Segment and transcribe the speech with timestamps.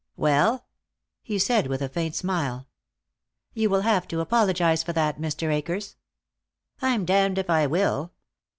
[0.17, 0.65] "Well?"
[1.21, 2.67] he said, with a faint smile.
[3.53, 5.53] "You will have to apologize for that, Mr.
[5.53, 5.95] Akers."
[6.81, 8.11] "I'm damned if I will.